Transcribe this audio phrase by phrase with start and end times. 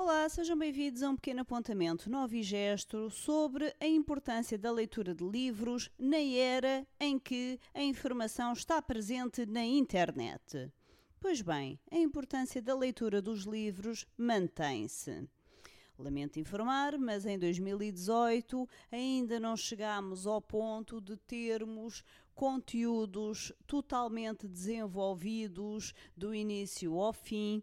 [0.00, 5.12] Olá, sejam bem-vindos a um pequeno apontamento novo e gesto sobre a importância da leitura
[5.12, 10.72] de livros na era em que a informação está presente na internet.
[11.18, 15.28] Pois bem, a importância da leitura dos livros mantém-se.
[15.98, 22.04] Lamento informar, mas em 2018 ainda não chegamos ao ponto de termos
[22.36, 27.60] conteúdos totalmente desenvolvidos do início ao fim,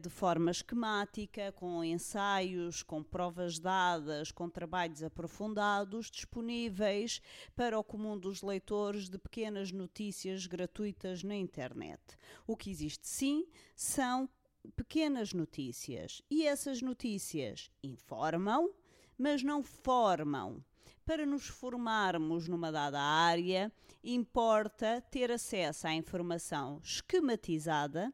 [0.00, 7.20] de forma esquemática, com ensaios, com provas dadas, com trabalhos aprofundados, disponíveis
[7.56, 12.00] para o comum dos leitores de pequenas notícias gratuitas na internet.
[12.46, 14.28] O que existe sim são
[14.76, 18.70] pequenas notícias e essas notícias informam,
[19.16, 20.62] mas não formam.
[21.04, 23.72] Para nos formarmos numa dada área,
[24.04, 28.12] importa ter acesso à informação esquematizada,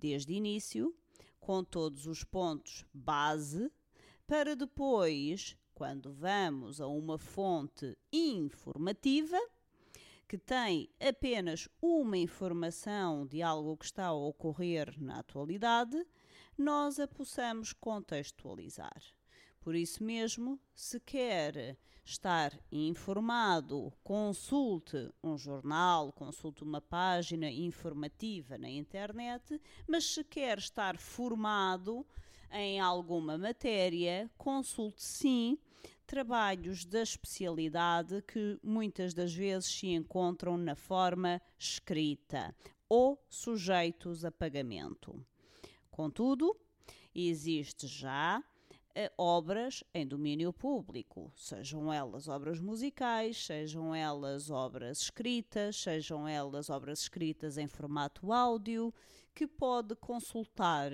[0.00, 0.94] desde início,
[1.38, 3.70] com todos os pontos base,
[4.26, 9.38] para depois, quando vamos a uma fonte informativa,
[10.26, 16.06] que tem apenas uma informação de algo que está a ocorrer na atualidade,
[16.56, 19.02] nós a possamos contextualizar.
[19.60, 28.70] Por isso mesmo, se quer estar informado, consulte um jornal, consulte uma página informativa na
[28.70, 32.06] internet, mas se quer estar formado
[32.50, 35.58] em alguma matéria, consulte sim
[36.06, 42.56] trabalhos da especialidade que muitas das vezes se encontram na forma escrita
[42.88, 45.24] ou sujeitos a pagamento.
[45.90, 46.56] Contudo,
[47.14, 48.42] existe já
[49.16, 57.00] obras em domínio público, sejam elas obras musicais, sejam elas obras escritas, sejam elas obras
[57.00, 58.92] escritas em formato áudio,
[59.34, 60.90] que pode consultar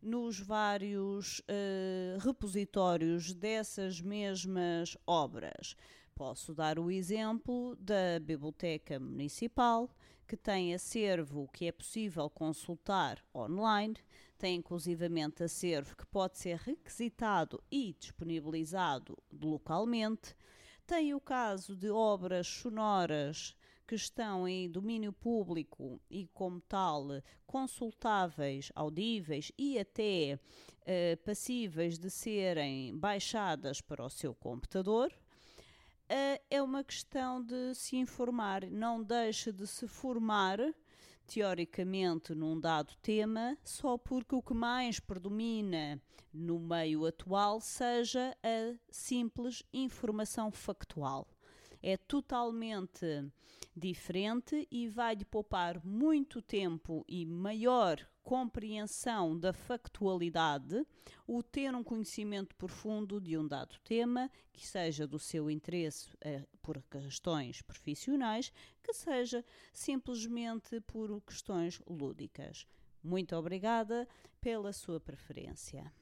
[0.00, 5.76] nos vários uh, repositórios dessas mesmas obras.
[6.14, 9.90] Posso dar o exemplo da Biblioteca Municipal,
[10.26, 13.94] que tem acervo que é possível consultar online,
[14.38, 20.34] tem inclusivamente acervo que pode ser requisitado e disponibilizado localmente.
[20.86, 27.06] Tem o caso de obras sonoras que estão em domínio público e, como tal,
[27.46, 35.12] consultáveis, audíveis e até uh, passíveis de serem baixadas para o seu computador
[36.08, 38.70] é uma questão de se informar.
[38.70, 40.58] Não deixe de se formar,
[41.26, 46.00] teoricamente, num dado tema, só porque o que mais predomina
[46.32, 51.26] no meio atual seja a simples informação factual
[51.84, 53.30] é totalmente
[53.76, 60.82] diferente e vai-lhe poupar muito tempo e maior compreensão da factualidade,
[61.26, 66.46] o ter um conhecimento profundo de um dado tema, que seja do seu interesse eh,
[66.62, 68.50] por questões profissionais,
[68.82, 72.66] que seja simplesmente por questões lúdicas.
[73.02, 74.08] Muito obrigada
[74.40, 75.92] pela sua preferência.